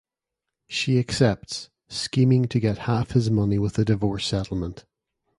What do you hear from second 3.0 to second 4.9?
his money with a divorce settlement.